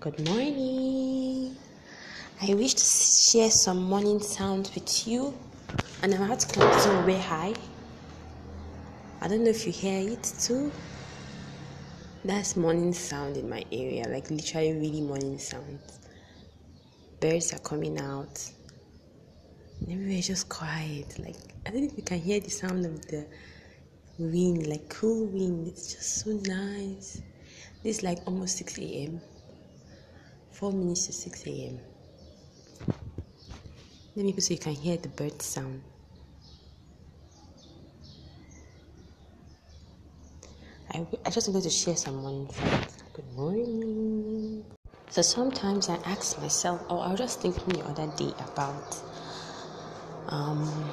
[0.00, 1.58] Good morning.
[2.40, 5.34] I wish to share some morning sounds with you,
[6.02, 7.52] and I'm about to climb somewhere high.
[9.20, 10.72] I don't know if you hear it too.
[12.24, 16.00] That's morning sound in my area, like literally really morning sounds.
[17.20, 18.42] Birds are coming out.
[19.82, 21.18] Everywhere just quiet.
[21.18, 21.36] Like
[21.66, 23.26] I don't know if you can hear the sound of the
[24.18, 25.68] wind, like cool wind.
[25.68, 27.20] It's just so nice.
[27.82, 29.20] This is like almost 6 a.m.
[30.52, 31.80] 4 minutes to 6 a.m.
[34.16, 35.82] Let me put so you can hear the bird sound.
[40.92, 42.48] I, I just wanted to share some morning.
[43.12, 44.64] Good morning.
[45.08, 48.96] So sometimes I ask myself, or I was just thinking the other day about,
[50.28, 50.90] um,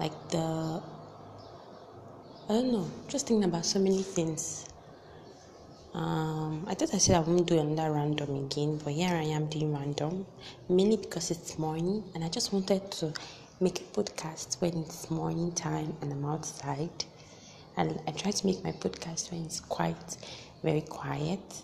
[0.00, 0.82] like the,
[2.48, 4.71] I don't know, just thinking about so many things.
[5.94, 9.46] Um, I thought I said I wouldn't do another random again, but here I am
[9.46, 10.26] doing random,
[10.68, 13.12] mainly because it's morning, and I just wanted to
[13.60, 17.04] make a podcast when it's morning time and I'm outside.
[17.76, 20.16] And I try to make my podcast when it's quite
[20.62, 21.62] very quiet.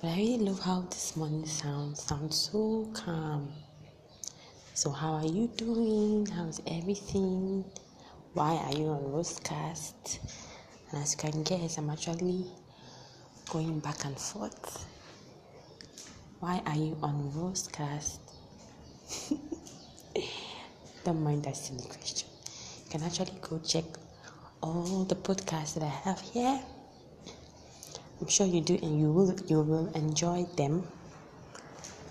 [0.00, 2.02] But I really love how this morning sounds.
[2.02, 3.50] Sounds so calm.
[4.74, 6.26] So how are you doing?
[6.26, 7.64] How's everything?
[8.34, 10.20] Why are you on Rosecast?
[10.90, 12.46] And as you can guess, I'm actually
[13.50, 14.86] going back and forth.
[16.38, 18.20] Why are you on Rosecast?
[21.04, 22.28] Don't mind that silly question.
[22.84, 23.84] You can actually go check
[24.62, 26.60] all the podcasts that I have here.
[28.20, 30.86] I'm sure you do, and you will you will enjoy them.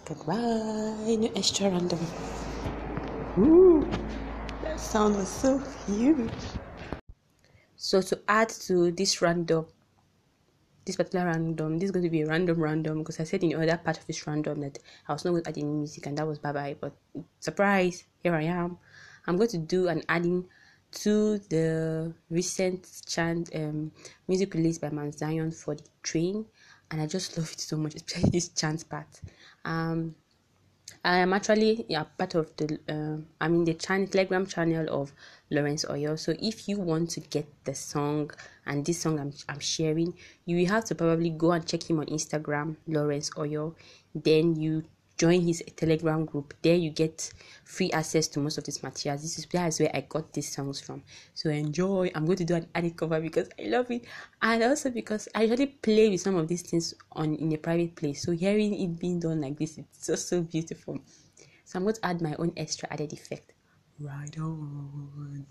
[0.05, 0.35] Goodbye.
[0.35, 1.99] No extra random.
[3.37, 3.87] Ooh,
[4.63, 6.43] that sound was so huge.
[7.77, 9.67] So to add to this random,
[10.89, 13.49] this particular random, this is going to be a random random because I said in
[13.49, 16.07] the other part of this random that I was not going to add any music,
[16.07, 16.75] and that was bye bye.
[16.81, 16.93] But
[17.39, 18.79] surprise, here I am.
[19.27, 20.45] I'm going to do an adding
[21.03, 23.91] to the recent chant um,
[24.28, 26.45] music released by Mount Zion for the train,
[26.89, 29.22] and I just love it so much, especially this chant part.
[29.66, 30.16] Um,
[31.03, 35.13] I am actually yeah, part of the uh, I'm in the channel Telegram channel of
[35.49, 36.19] Lawrence Oyor.
[36.19, 38.31] So if you want to get the song
[38.65, 40.13] and this song I'm I'm sharing,
[40.45, 43.75] you will have to probably go and check him on Instagram, Lawrence Oyor.
[44.13, 44.83] Then you
[45.19, 47.30] join his telegram group there you get
[47.66, 49.22] free access to most of these materials.
[49.22, 51.03] This is that is where i got these songs from.
[51.34, 52.09] So enjoy.
[52.16, 54.06] I'm going to do an added cover because i love it.
[54.41, 57.96] And also because i usually play with some of these things on in a private
[57.96, 58.24] place.
[58.24, 60.97] So hearing it being done like this it's just so beautiful.
[61.66, 63.53] So i'm going to add my own extra added effect.
[64.00, 65.46] Right on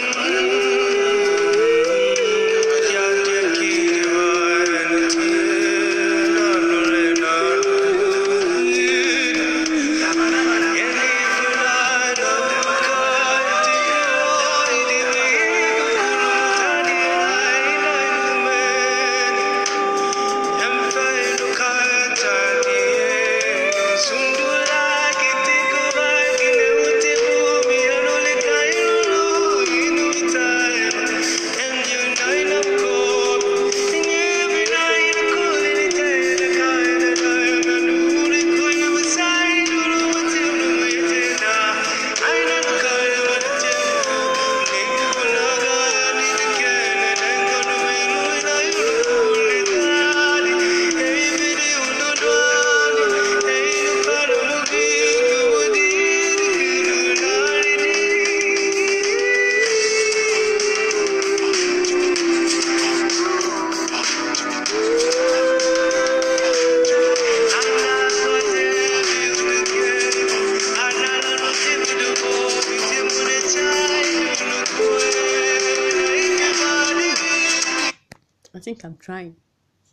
[78.69, 79.35] think I'm trying.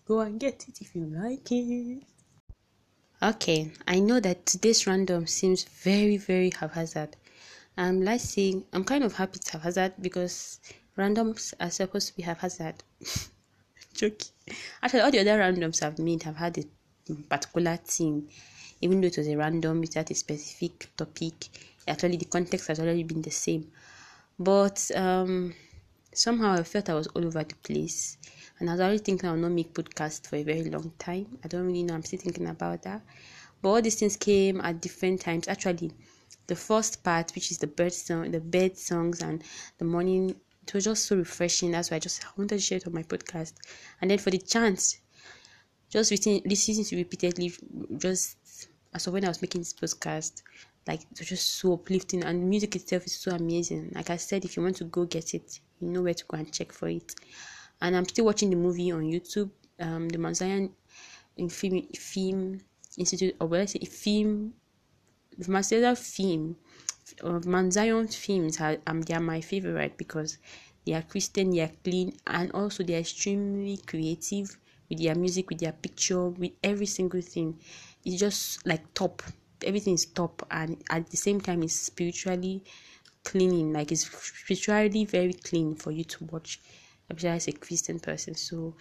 [0.06, 2.02] Go and get it if you like it.
[3.22, 7.16] Okay, I know that today's random seems very, very haphazard.
[7.78, 10.60] I'm like saying I'm kind of happy it's haphazard because
[10.98, 12.84] randoms are supposed to be haphazard.
[13.94, 14.28] Joking.
[14.82, 18.28] Actually, all the other randoms I've made have had a particular theme,
[18.82, 21.48] even though it was a random, it had a specific topic.
[21.88, 23.72] Actually, the context has already been the same,
[24.38, 25.54] but um,
[26.16, 28.18] somehow I felt I was all over the place
[28.58, 31.38] and I was already thinking I'll not make podcast for a very long time.
[31.44, 31.94] I don't really know.
[31.94, 33.02] I'm still thinking about that.
[33.60, 35.48] But all these things came at different times.
[35.48, 35.92] Actually,
[36.46, 39.42] the first part, which is the bird song, the bird songs, and
[39.78, 40.36] the morning
[40.66, 41.70] it was just so refreshing.
[41.70, 43.54] That's why I just wanted to share it on my podcast.
[44.00, 44.98] And then for the chance,
[45.90, 47.52] just listening, listening to repeatedly,
[47.98, 50.42] just as of when I was making this podcast,
[50.86, 52.22] like it was just so uplifting.
[52.24, 53.92] And the music itself is so amazing.
[53.94, 56.36] Like I said, if you want to go get it, you know where to go
[56.36, 57.14] and check for it.
[57.80, 59.50] And I'm still watching the movie on YouTube,
[59.80, 62.60] um, the Mount Film Film
[62.96, 64.54] Institute, or what I say, film,
[65.36, 66.56] the Marcella Film
[67.22, 70.38] uh, Mount films are um they are my favorite because
[70.84, 74.56] they are Christian, they are clean, and also they are extremely creative
[74.88, 77.58] with their music, with their picture, with every single thing.
[78.04, 79.22] It's just like top.
[79.64, 82.64] Everything is top, and at the same time, it's spiritually
[83.24, 83.72] cleaning.
[83.72, 86.60] Like it's spiritually very clean for you to watch,
[87.08, 88.34] especially as a Christian person.
[88.34, 88.74] So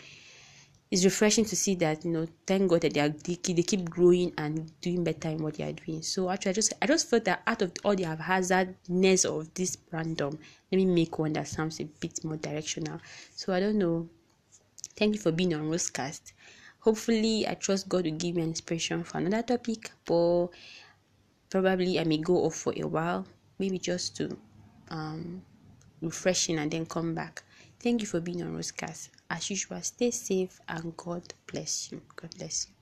[0.91, 3.63] it's refreshing to see that you know thank god that they are they keep, they
[3.63, 6.85] keep growing and doing better in what they are doing so actually i just i
[6.85, 10.37] just felt that out of all the haphazardness of this random
[10.71, 12.99] let me make one that sounds a bit more directional
[13.35, 14.07] so i don't know
[14.95, 16.33] thank you for being on rosecast
[16.85, 20.47] hopefully i trust god will give me an inspiration for another topic but
[21.49, 23.25] probably i may go off for a while
[23.59, 24.37] maybe just to
[24.89, 25.41] um
[26.01, 27.43] refreshing and then come back
[27.85, 29.09] Thank you for being on Rosecast.
[29.29, 32.01] As usual, stay safe and God bless you.
[32.15, 32.74] God bless you.